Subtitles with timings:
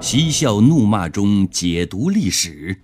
[0.00, 2.74] 嬉笑怒骂中解读历史，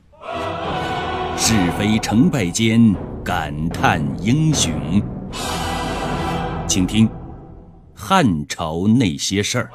[1.38, 5.02] 是非成败间感叹英雄。
[6.68, 7.08] 请听
[7.94, 9.70] 《汉朝那些事儿》。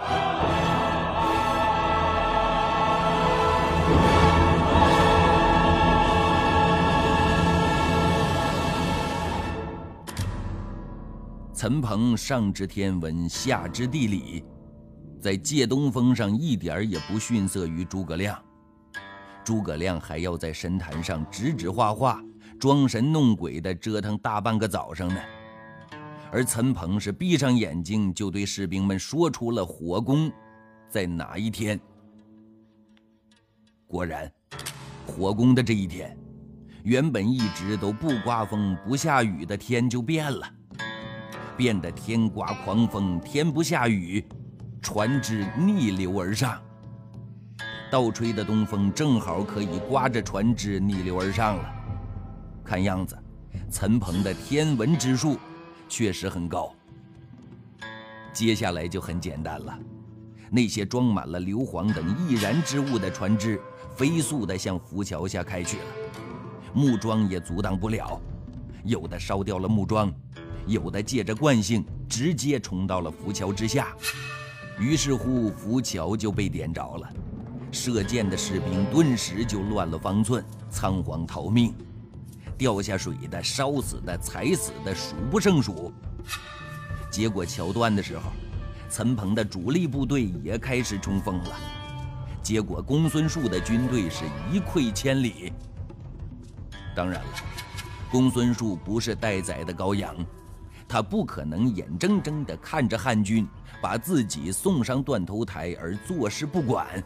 [11.54, 14.44] 岑彭上知天文，下知地理，
[15.22, 18.38] 在借东风上一点也不逊色于诸葛亮。
[19.44, 22.22] 诸葛亮还要在神坛上指指画画、
[22.60, 25.22] 装神弄鬼的折腾大半个早上呢。
[26.32, 30.32] 而岑鹏是闭上眼睛就对士兵们说出了火攻
[30.90, 31.80] 在哪一天。
[33.86, 34.32] 果然，
[35.06, 36.18] 火攻的这一天，
[36.84, 40.50] 原本一直都不刮风不下雨的天就变了。
[41.58, 44.26] 变得天刮狂风，天不下雨，
[44.82, 46.60] 船只逆流而上。
[47.92, 51.74] 倒吹的东风正好可以刮着船只逆流而上了。
[52.64, 53.18] 看样子，
[53.70, 55.38] 岑鹏的天文之术
[55.90, 56.74] 确实很高。
[58.34, 59.78] 接下来就很简单了，
[60.50, 63.60] 那些装满了硫磺等易燃之物的船只
[63.94, 65.84] 飞速地向浮桥下开去了，
[66.74, 68.22] 木桩也阻挡不了，
[68.86, 70.12] 有的烧掉了木桩。
[70.68, 73.94] 有的借着惯性直接冲到了浮桥之下，
[74.80, 77.10] 于是乎浮桥就被点着了，
[77.72, 81.74] 射箭的士兵顿时就乱了方寸，仓皇逃命，
[82.58, 85.94] 掉下水的、烧死的、踩死的数不胜数。
[87.12, 88.32] 结果桥断的时候，
[88.90, 91.56] 岑彭的主力部队也开始冲锋了，
[92.42, 95.54] 结果公孙述的军队是一溃千里。
[96.96, 97.30] 当然了，
[98.12, 100.16] 公孙述不是待宰的羔羊。
[100.92, 103.48] 他不可能眼睁睁地看着汉军
[103.82, 107.02] 把自己送上断头台而坐视不管，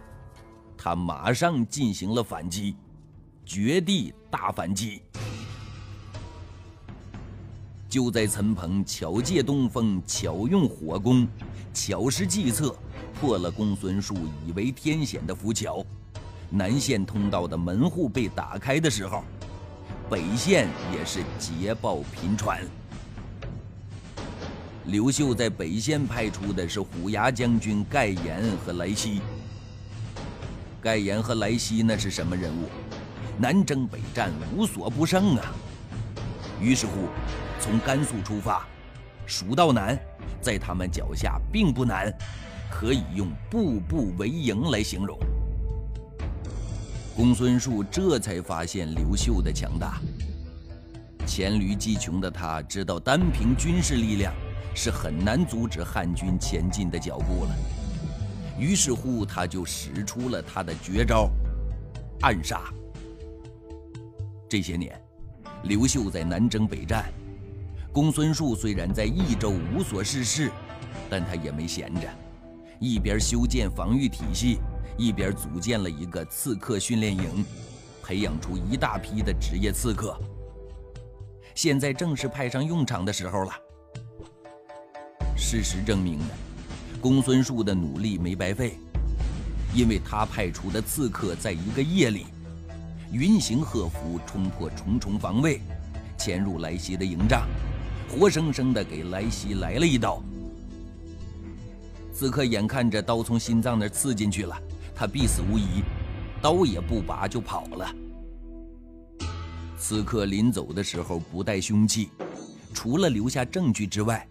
[0.75, 2.75] 他马上进行了反击，
[3.45, 5.03] 绝地大反击。
[7.87, 11.27] 就在岑鹏巧借东风、巧用火攻、
[11.71, 12.75] 巧施计策，
[13.21, 14.15] 破了公孙述
[14.47, 15.85] 以为天险的浮桥，
[16.49, 19.23] 南线通道的门户被打开的时候，
[20.09, 22.63] 北线也是捷报频传。
[24.87, 29.19] 刘秀在北线派出的是虎牙将军盖延和来西。
[30.79, 32.69] 盖延和来西那是什么人物？
[33.39, 35.51] 南征北战，无所不胜啊！
[36.61, 37.07] 于是乎，
[37.59, 38.67] 从甘肃出发，
[39.25, 39.97] 蜀道难，
[40.39, 42.13] 在他们脚下并不难，
[42.69, 45.17] 可以用步步为营来形容。
[47.15, 49.99] 公孙述这才发现刘秀的强大。
[51.25, 54.31] 黔驴技穷的他，知道单凭军事力量。
[54.75, 57.55] 是很难阻止汉军前进的脚步了。
[58.59, 61.29] 于是乎，他就使出了他的绝招——
[62.21, 62.61] 暗杀。
[64.47, 65.01] 这些年，
[65.63, 67.05] 刘秀在南征北战，
[67.91, 70.51] 公孙述虽然在益州无所事事，
[71.09, 72.01] 但他也没闲着，
[72.79, 74.59] 一边修建防御体系，
[74.97, 77.45] 一边组建了一个刺客训练营，
[78.03, 80.17] 培养出一大批的职业刺客。
[81.55, 83.51] 现在正是派上用场的时候了。
[85.37, 86.29] 事实证明呢，
[87.01, 88.77] 公孙述的努力没白费，
[89.73, 92.25] 因为他派出的刺客在一个夜里，
[93.11, 95.61] 云行鹤伏，冲破重重防卫，
[96.17, 97.47] 潜入来袭的营帐，
[98.09, 100.23] 活生生的给来袭来了一刀。
[102.13, 104.57] 刺客眼看着刀从心脏那刺进去了，
[104.95, 105.83] 他必死无疑，
[106.41, 107.93] 刀也不拔就跑了。
[109.77, 112.09] 刺客临走的时候不带凶器，
[112.73, 114.25] 除了留下证据之外。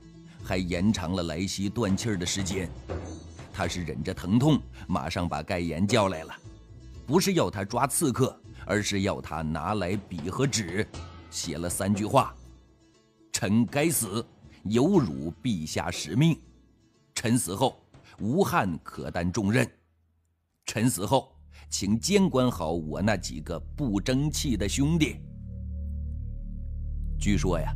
[0.44, 2.68] 还延长了莱西断气的时间，
[3.50, 6.34] 他是忍着疼痛，马上把盖言叫来了，
[7.06, 10.86] 不是要他抓刺客，而是要他拿来笔和纸，
[11.30, 12.34] 写了三句话
[13.32, 14.22] ：“臣该死，
[14.64, 16.34] 有辱陛下使命；
[17.14, 17.82] 臣死后，
[18.20, 19.66] 无汉可担重任；
[20.66, 21.34] 臣死后，
[21.70, 25.16] 请监管好我那几个不争气的兄弟。”
[27.18, 27.74] 据说呀。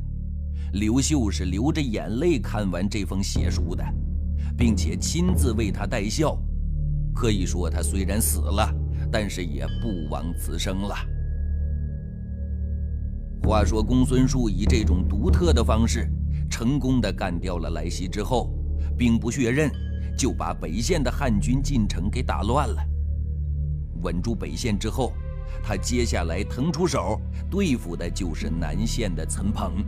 [0.75, 3.85] 刘秀是流着眼泪看完这封血书的，
[4.57, 6.39] 并且亲自为他戴孝。
[7.15, 8.73] 可以说，他虽然死了，
[9.11, 10.95] 但是也不枉此生了。
[13.43, 16.09] 话说，公孙述以这种独特的方式，
[16.51, 18.53] 成功的干掉了来袭之后，
[18.97, 19.71] 兵不血刃，
[20.19, 22.77] 就把北线的汉军进城给打乱了。
[24.03, 25.13] 稳住北线之后，
[25.63, 27.19] 他接下来腾出手
[27.51, 29.83] 对付的就是南线的岑彭。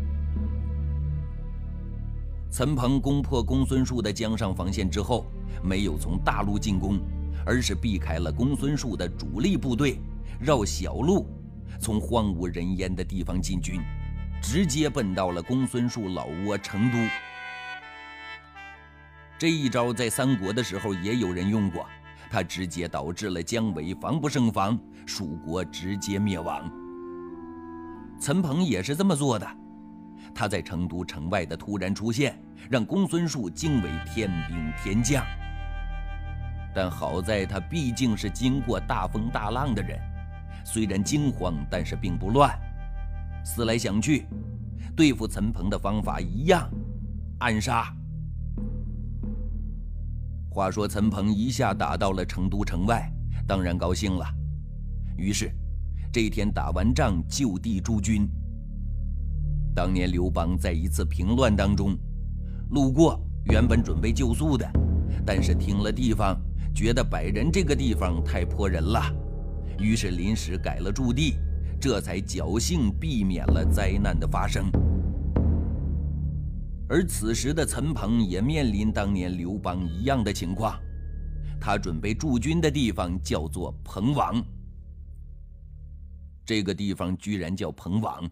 [2.50, 5.25] 岑彭攻破公孙述的江上防线之后，
[5.62, 6.99] 没有从大路进攻，
[7.47, 10.00] 而是避开了公孙述的主力部队，
[10.41, 11.29] 绕小路，
[11.79, 13.81] 从荒无人烟的地方进军，
[14.43, 16.99] 直接奔到了公孙述老窝成都。
[19.38, 21.87] 这一招在三国的时候也有人用过，
[22.29, 24.76] 它直接导致了姜维防不胜防，
[25.06, 26.69] 蜀国直接灭亡。
[28.20, 29.47] 陈鹏也是这么做的，
[30.34, 32.38] 他在成都城外的突然出现，
[32.70, 35.24] 让公孙述惊为天兵天将。
[36.74, 39.98] 但好在他毕竟是经过大风大浪的人，
[40.64, 42.56] 虽然惊慌，但是并不乱。
[43.44, 44.26] 思来想去，
[44.94, 46.70] 对付陈鹏的方法一样，
[47.40, 47.92] 暗杀。
[50.50, 53.10] 话说陈鹏一下打到了成都城外，
[53.46, 54.26] 当然高兴了。
[55.16, 55.50] 于是，
[56.12, 58.28] 这一天打完仗就地驻军。
[59.75, 61.96] 当年刘邦在一次平乱当中
[62.70, 64.70] 路过，原本准备就宿的，
[65.25, 66.38] 但是听了地方，
[66.75, 69.02] 觉得百人这个地方太迫人了，
[69.78, 71.37] 于是临时改了驻地，
[71.81, 74.70] 这才侥幸避免了灾难的发生。
[76.88, 80.78] 而此时的陈鹏也面临当年刘邦一样的情况，
[81.61, 84.43] 他准备驻军的地方叫做彭王。
[86.44, 88.28] 这个地方居然叫彭王，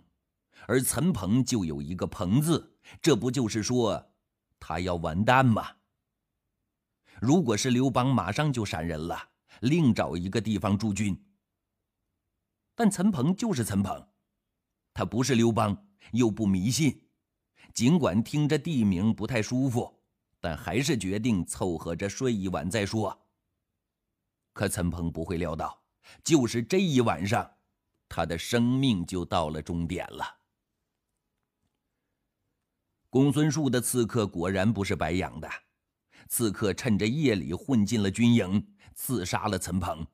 [0.66, 4.12] 而陈鹏就有一个“鹏”字，这不就是说
[4.58, 5.76] 他要完蛋吗？
[7.20, 11.19] 如果是刘邦，马上就闪人了，另找一个地方驻军。
[12.75, 14.06] 但陈鹏就是陈鹏，
[14.94, 17.08] 他不是刘邦，又不迷信。
[17.75, 20.00] 尽管听着地名不太舒服，
[20.40, 23.26] 但还是决定凑合着睡一晚再说。
[24.52, 25.82] 可陈鹏不会料到，
[26.22, 27.49] 就是这一晚上，
[28.08, 30.38] 他的生命就到了终点了。
[33.10, 35.49] 公孙述的刺客果然不是白养的，
[36.28, 40.06] 刺客趁着夜里混进了军营，刺杀了陈鹏。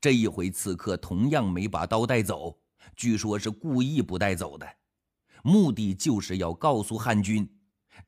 [0.00, 2.60] 这一回，刺客同样没把刀带走，
[2.96, 4.66] 据说是故意不带走的。
[5.44, 7.48] 目的就是要告诉汉军，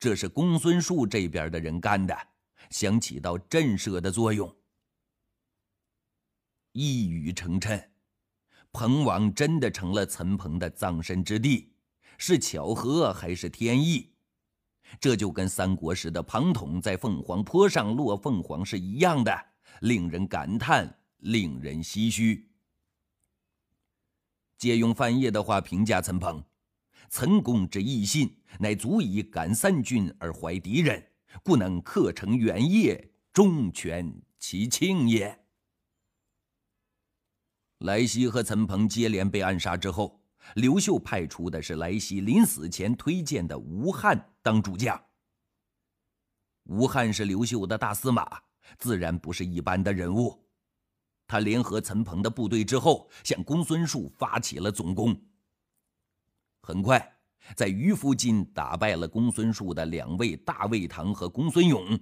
[0.00, 2.16] 这是公孙述这边的人干的，
[2.70, 4.52] 想起到震慑的作用。
[6.72, 7.88] 一语成谶，
[8.72, 11.69] 彭王真的成了陈鹏的葬身之地，
[12.22, 14.12] 是巧合还是天意？
[15.00, 19.46] 这就跟三国时的庞统在凤凰坡上落凤凰是一样的，
[19.80, 22.50] 令人感叹，令人唏嘘。
[24.58, 26.44] 借用范晔的话评价陈鹏。
[27.08, 31.02] 岑公之义信，乃足以感三军而怀敌人，
[31.42, 35.42] 故能克成元业，忠全其庆也。
[37.78, 40.19] 莱西和岑彭接连被暗杀之后，
[40.54, 45.00] 刘秀派出的是莱西临死前推荐的吴汉当主将。
[46.64, 48.40] 吴汉是刘秀的大司马，
[48.78, 50.46] 自然不是一般的人物。
[51.26, 55.16] 他联合岑彭的部队之后，向公孙述发起了总攻。
[56.62, 57.16] 很快，
[57.56, 61.98] 在于附近打败了公孙述的两位大魏唐和公孙勇，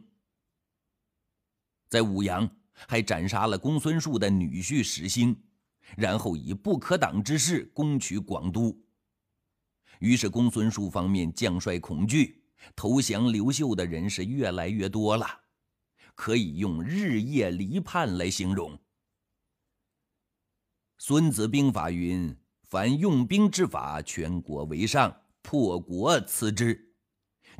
[1.89, 2.49] 在武阳
[2.87, 5.35] 还斩杀了公孙述的女婿史兴，
[5.97, 8.77] 然后以不可挡之势攻取广都。
[10.01, 12.43] 于是公孙述方面将帅恐惧，
[12.77, 15.27] 投降刘秀的人是越来越多了，
[16.15, 18.73] 可以用日夜离叛来形容。
[20.99, 22.37] 《孙子兵法》云。
[22.71, 26.75] 凡用兵之法，全国为上，破国次之；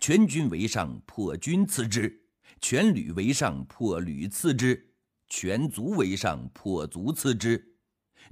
[0.03, 2.11] 全军为上，破军次之；
[2.61, 4.79] 全旅为上，破旅次之；
[5.27, 7.57] 全族为上，破族次之；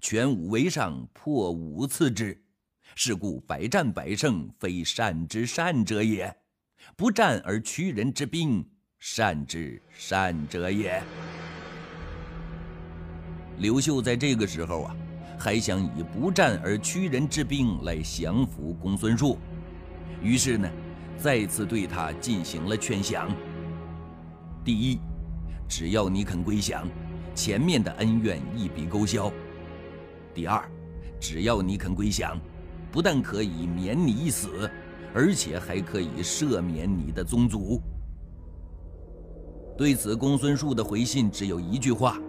[0.00, 2.41] 全武为上，破武次之。
[2.95, 6.29] 是故百战百胜，非善之善者也；
[6.97, 8.67] 不战而屈人之兵，
[8.99, 11.03] 善之善者也。
[13.59, 14.97] 刘秀在这个时候啊。
[15.38, 19.38] 还想以不战而屈人之兵来降服公孙述，
[20.23, 20.67] 于是呢，
[21.19, 23.31] 再次对他进行了劝降。
[24.65, 24.99] 第一，
[25.69, 26.88] 只要你肯归降，
[27.35, 29.31] 前面的恩怨一笔勾销；
[30.37, 30.62] 第二，
[31.19, 32.38] 只要你肯归降，
[32.93, 34.71] 不但可以免你一死，
[35.14, 37.81] 而且还可以赦免你的宗族。
[39.78, 42.21] 对此，公孙述的回信只有一句话：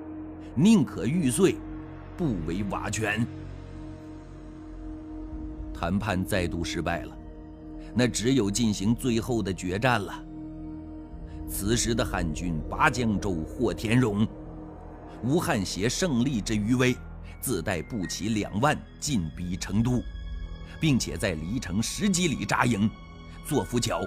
[0.55, 1.57] 宁可玉碎。
[2.15, 3.27] 不为瓦全，
[5.71, 7.15] 谈判再度失败了，
[7.93, 10.23] 那只有进行最后的决战了。
[11.47, 14.27] 此时的汉军拔江州获田荣，
[15.23, 16.95] 吴汉携胜利之余威，
[17.41, 20.03] 自带步骑两万进逼成都，
[20.79, 22.89] 并且在离城十几里扎营，
[23.45, 24.05] 做浮桥，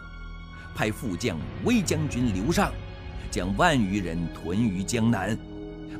[0.74, 2.72] 派副将威将军刘尚
[3.30, 5.38] 将万余人屯于江南，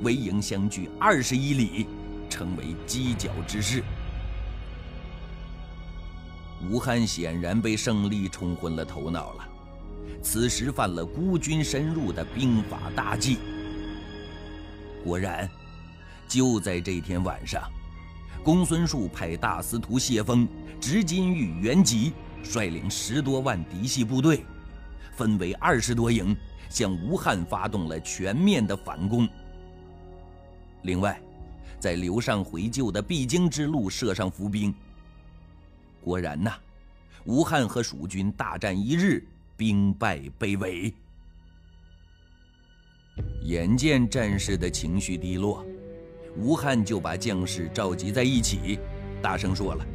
[0.02, 1.86] 围营相距二十一里，
[2.28, 3.82] 成为犄角之势。
[6.68, 9.48] 吴汉显然被胜利冲昏了头脑了，
[10.22, 13.38] 此时犯了孤军深入的兵法大忌。
[15.02, 15.48] 果然，
[16.30, 17.68] 就在这天晚上，
[18.44, 20.46] 公孙述派大司徒谢峰、
[20.80, 22.12] 执金玉元吉
[22.44, 24.44] 率领十多万嫡系部队，
[25.16, 26.34] 分为二十多营，
[26.68, 29.28] 向吴汉发动了全面的反攻。
[30.82, 31.20] 另外，
[31.80, 34.72] 在刘尚回救的必经之路设上伏兵。
[36.00, 36.52] 果然呐，
[37.24, 40.94] 吴汉和蜀军大战一日，兵败被围。
[43.42, 45.66] 眼见战士的情绪低落，
[46.36, 48.78] 吴汉就把将士召集在一起，
[49.20, 49.86] 大声说了：“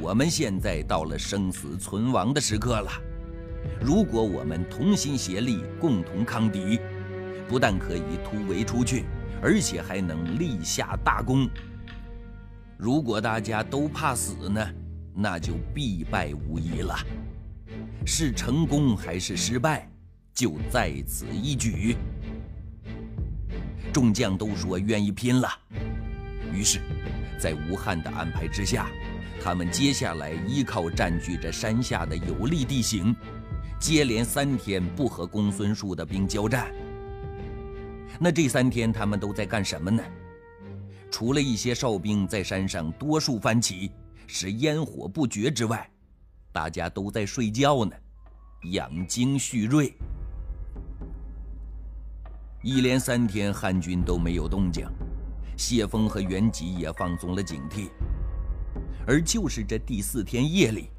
[0.00, 2.90] 我们现在到了生死存亡的时刻了。
[3.80, 6.78] 如果我们同心协力，共同抗敌，
[7.48, 9.04] 不但可以突围出去，
[9.42, 11.48] 而且还能立下大功。
[12.76, 14.60] 如果大家都怕死呢？”
[15.12, 16.96] 那就必败无疑了，
[18.06, 19.90] 是成功还是失败，
[20.32, 21.96] 就在此一举。
[23.92, 25.48] 众将都说愿意拼了，
[26.52, 26.80] 于是，
[27.38, 28.88] 在吴汉的安排之下，
[29.42, 33.14] 他们接下来依靠占据着山下的有利地形，
[33.78, 36.72] 接连三天不和公孙述的兵交战。
[38.18, 40.02] 那这三天他们都在干什么呢？
[41.10, 43.90] 除了一些哨兵在山上多数翻起。
[44.32, 45.90] 使烟火不绝之外，
[46.52, 47.90] 大家都在睡觉呢，
[48.70, 49.92] 养精蓄锐。
[52.62, 54.86] 一连三天，汉军都没有动静，
[55.56, 57.88] 谢峰和袁吉也放松了警惕。
[59.06, 60.90] 而就是这第四天夜里，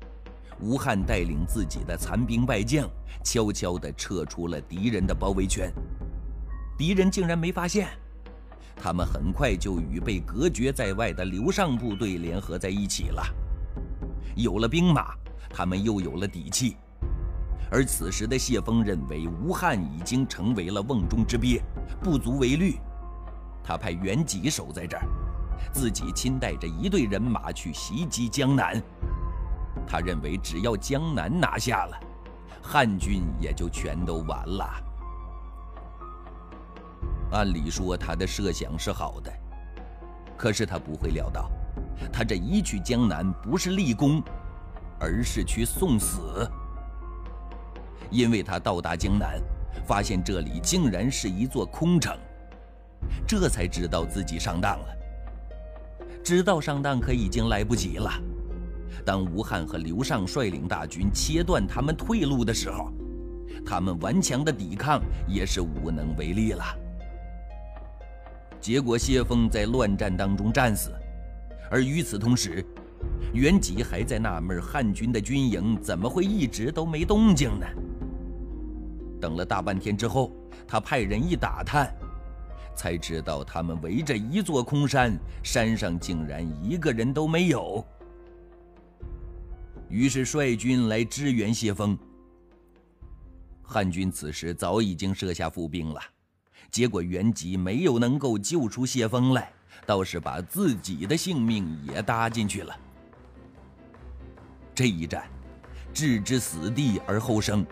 [0.60, 2.89] 吴汉带领自己的残兵败将，
[3.24, 5.72] 悄悄地撤出了敌人的包围圈，
[6.80, 7.89] 敌人竟然没发现。
[8.75, 13.24] 他们很快就与被隔绝在外的刘尚部队联合在一起了。
[14.36, 15.13] 有了兵马，
[15.48, 16.75] 他们又有了底气。
[17.70, 21.62] 而此时的谢峰认为吴汉已经成为了瓮中之鳖，
[22.01, 22.77] 不足为虑。
[23.63, 25.03] 他派袁吉守在这儿，
[25.72, 28.82] 自己亲带着一队人马去袭击江南。
[29.88, 32.00] 他认为只要江南拿下了，
[32.62, 34.70] 汉军也就全都完了。
[37.32, 39.32] 按理说，他的设想是好的，
[40.36, 41.50] 可是他不会料到，
[42.12, 44.22] 他这一去江南不是立功，
[45.00, 46.50] 而是去送死。
[48.12, 49.41] 因为他到达江南，
[49.88, 52.15] 发现这里竟然是一座空城，
[53.25, 54.88] 这才知道自己上当了。
[56.24, 58.12] 知道上当，可已经来不及了。
[59.03, 62.91] 当吴汉和刘尚率领大军切断他们退路的时候，
[63.65, 66.63] 他们顽强的抵抗也是无能为力了。
[68.60, 70.91] 结果谢峰在乱战当中战死，
[71.72, 72.63] 而与此同时，
[73.34, 77.65] 袁吉还在纳闷汉军的军营怎么会一直都没动静呢？
[79.21, 80.31] 等了大半天之后，
[80.67, 81.93] 他派人一打探，
[82.75, 87.85] 才知道他们围着一座空山，山上竟然一个人都没有。
[89.87, 91.97] 于是率军来支援谢峰。
[93.61, 96.01] 汉军此时早已经设下伏兵了。
[96.69, 99.51] 结果袁吉没有能够救出谢峰来，
[99.85, 102.73] 倒是把自己的性命也搭进去了。
[104.73, 105.25] 这一战，
[105.93, 107.65] 置之死地而后生，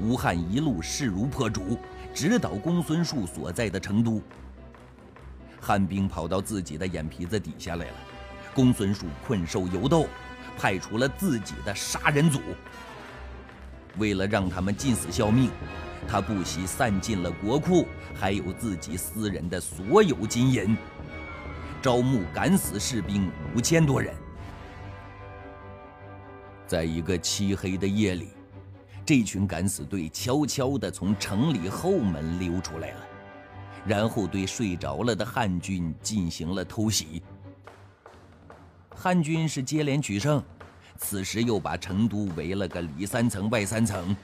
[0.00, 1.78] 吴汉一路势如破竹，
[2.14, 4.22] 直捣公孙述所在的成都。
[5.60, 7.94] 汉兵跑到自己的眼皮子底下来了，
[8.54, 10.06] 公孙述困兽犹斗，
[10.56, 12.40] 派出了自己的杀人组。
[13.98, 15.50] 为了让他们尽死效命。
[16.08, 17.84] 他不惜散尽了国库，
[18.14, 20.76] 还有自己私人的所有金银，
[21.82, 24.14] 招募敢死士兵五千多人。
[26.64, 28.28] 在一个漆黑的夜里，
[29.06, 33.00] 这群敢死队悄悄地从城里后门溜出来了，
[33.86, 37.22] 然后对睡着了的汉军进行了偷袭。
[38.92, 40.42] 汉军是接连取胜，
[40.98, 44.16] 此时又把成都围了个里三层外三层。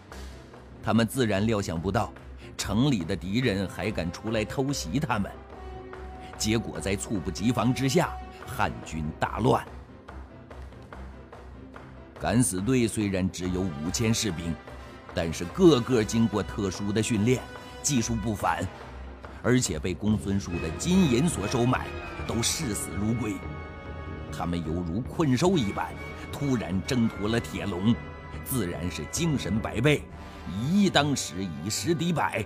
[0.83, 2.13] 他们自然料想不到，
[2.59, 5.31] 城里的敌人还敢出来偷袭他们。
[6.37, 8.13] 结果在猝不及防之下，
[8.45, 9.65] 汉军大乱。
[12.23, 14.55] 敢死队虽然只有五千士兵，
[15.13, 17.43] 但是个个经过特殊的训练，
[17.83, 18.65] 技术不凡，
[19.43, 21.85] 而且被公孙述的金银所收买，
[22.25, 23.35] 都视死如归。
[24.31, 25.89] 他们犹如困兽一般，
[26.31, 27.93] 突然挣脱了铁笼，
[28.45, 30.05] 自然是精神百倍。
[30.49, 32.45] 以一当十，以十敌百。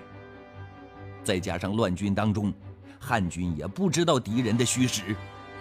[1.22, 2.50] 再加上乱军当中，
[2.98, 5.14] 汉军也不知道敌人的虚实，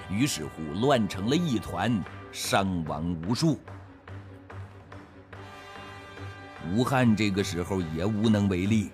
[0.09, 3.59] 于是乎乱成了一团，伤亡无数。
[6.73, 8.89] 吴汉这个时候也无能为力，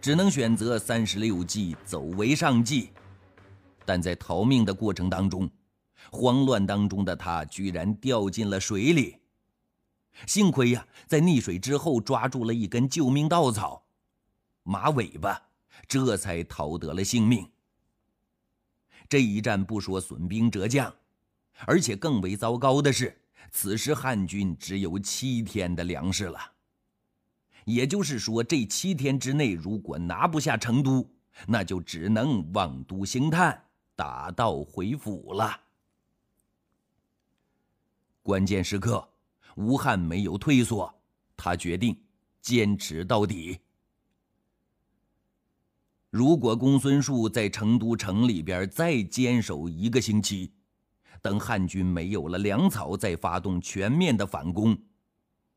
[0.00, 2.90] 只能选择三十六计，走为上计。
[3.84, 5.48] 但在逃命的过程当中，
[6.10, 9.18] 慌乱当中的他居然掉进了水里。
[10.26, 13.84] 幸亏呀，在溺水之后抓住了一根救命稻草，
[14.62, 15.40] 马尾巴，
[15.86, 17.48] 这才逃得了性命。
[19.08, 20.92] 这一战不说损兵折将，
[21.66, 23.19] 而且更为糟糕的是。
[23.50, 26.38] 此时汉军只有七天的粮食了，
[27.64, 31.08] 也就是说，这七天之内如果拿不下成都，
[31.46, 33.64] 那就只能望都兴叹，
[33.96, 35.60] 打道回府了。
[38.22, 39.08] 关键时刻，
[39.56, 40.94] 吴汉没有退缩，
[41.36, 42.00] 他决定
[42.40, 43.58] 坚持到底。
[46.10, 50.52] 如果公孙述在成都城里边再坚守一个星期，
[51.22, 54.76] 等汉军没有了粮草，再发动全面的反攻，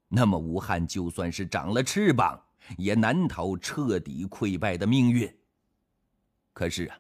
[0.09, 2.39] 那么吴汉就算是长了翅膀，
[2.77, 5.33] 也难逃彻底溃败的命运。
[6.51, 6.97] 可是啊，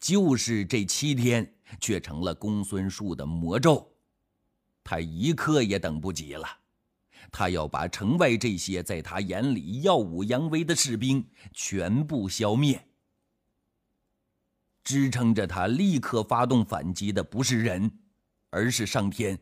[0.00, 3.92] 就是这七天，却成了公孙述的魔咒，
[4.82, 6.48] 他一刻也等不及了，
[7.30, 12.87] 他要把城外这些在他眼里耀武扬威的士兵全部消灭。
[14.88, 17.92] 支撑着他立刻发动反击的不是人，
[18.48, 19.38] 而是上天。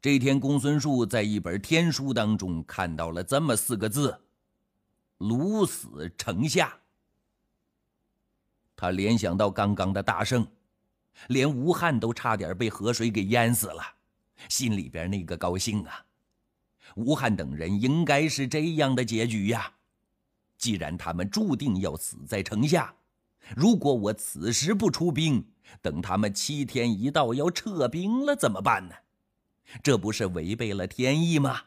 [0.00, 4.16] 这天，公孙述在一本天书当中看到了这么四个字
[5.18, 6.78] ：“鹿死城下。”
[8.76, 10.46] 他联想到刚刚的大胜，
[11.26, 13.82] 连吴汉都差点被河水给淹死了，
[14.48, 16.06] 心里边那个高兴啊！
[16.94, 19.72] 吴汉等人应该是这样的结局呀，
[20.56, 22.94] 既然他们注定要死在城下。
[23.54, 25.46] 如果我此时不出兵，
[25.80, 28.94] 等他们七天一到要撤兵了怎么办呢？
[29.82, 31.60] 这不是违背了天意吗？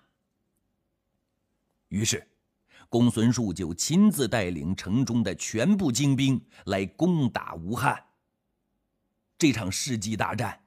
[1.89, 2.27] 于是，
[2.87, 8.03] 公孙述就亲自带领城中的全部精兵来攻打吴汉。
[9.37, 10.61] 这场世纪大战，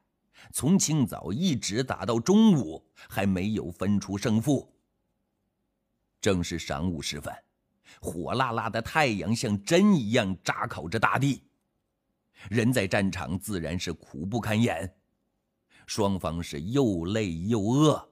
[0.53, 4.73] 从清早一直打到中午，还没有分出胜负。
[6.21, 7.35] 正是晌午时分。
[8.03, 11.45] 火辣辣的太阳像针一样扎烤着大地，
[12.51, 14.93] 人在战场自然是苦不堪言，
[15.87, 18.11] 双方是又累又饿。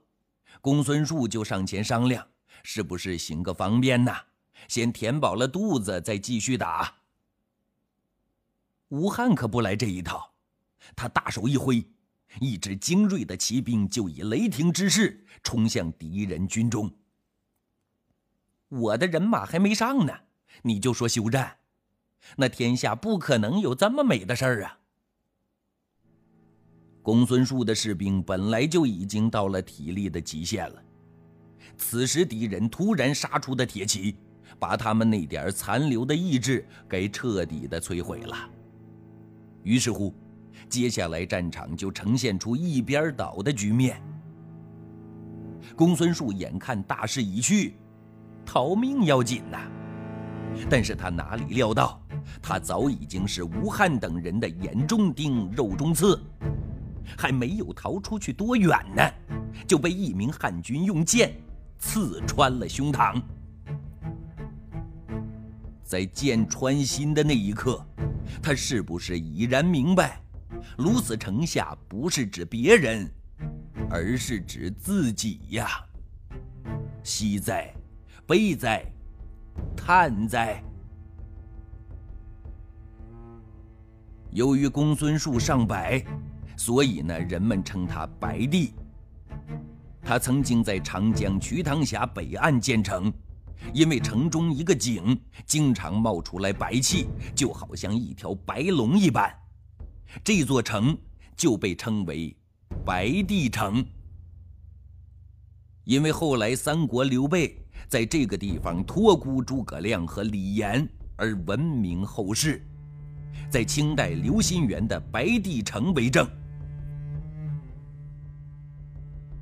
[0.60, 2.24] 公孙述就上前商量，
[2.62, 4.16] 是不是行个方便呐？
[4.68, 6.98] 先填饱了肚子再继续打。
[8.90, 10.34] 吴汉可不来这一套，
[10.94, 11.84] 他大手一挥，
[12.40, 16.88] 一支精锐的骑兵就以雷霆之势冲向敌人军中。
[18.70, 20.12] 我的人马还没上呢，
[20.62, 21.56] 你就说休战？
[22.36, 24.78] 那天下不可能有这么美的事儿啊！
[27.02, 30.82] 公孙述的士兵本来就已经到了体力的极限了，
[31.76, 34.16] 此时敌人突然杀出的铁骑，
[34.58, 38.48] 把他们那点残留的意志给彻底的摧毁了。
[39.64, 40.14] 于是乎，
[40.68, 44.00] 接下来战场就呈现出一边倒的局面。
[45.74, 47.74] 公孙述眼看大势已去。
[48.44, 49.58] 逃命要紧呐！
[50.68, 52.02] 但是他哪里料到，
[52.42, 56.20] 他早已经是吴汉等人的眼中钉、肉中刺，
[57.16, 59.02] 还没有逃出去多远呢，
[59.66, 61.32] 就被一名汉军用剑
[61.78, 63.22] 刺穿了胸膛。
[65.84, 67.84] 在剑穿心的那一刻，
[68.42, 70.20] 他是不是已然明白，
[70.78, 73.08] 鲁死城下不是指别人，
[73.88, 75.68] 而是指自己呀？
[77.02, 77.72] 惜在。
[78.30, 78.86] 悲哉，
[79.76, 80.62] 叹哉！
[84.30, 86.00] 由于公孙述上百，
[86.56, 88.72] 所以呢，人们称他白帝。
[90.00, 93.12] 他曾经在长江瞿塘峡北岸建成，
[93.74, 99.28] 因为城中一个井经常冒出来白气，就好像一条白龙一般，
[100.22, 100.96] 这座城
[101.34, 102.36] 就被称为
[102.86, 103.84] 白帝城。
[105.82, 107.59] 因为后来三国刘备。
[107.88, 112.64] 在这个地方托孤诸葛亮和李严而闻名后世，
[113.50, 116.28] 在清代刘心元的《白帝城》为证：“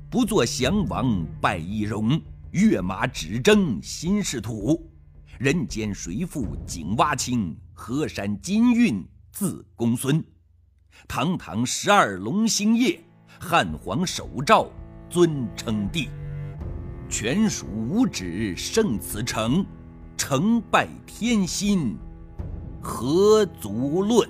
[0.09, 2.21] 不做降王拜义戎，
[2.51, 4.89] 跃马只争新市土。
[5.37, 10.21] 人间谁负井蛙清，河山金运自公孙。
[11.07, 12.99] 堂堂十二龙星夜，
[13.39, 14.69] 汉皇手诏
[15.09, 16.09] 尊称帝。”
[17.09, 19.65] 全属无止胜此城，
[20.15, 21.97] 成败天心，
[22.79, 24.29] 何足论？